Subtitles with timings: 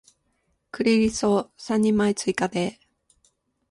[0.71, 2.79] クリリソ三人前追加で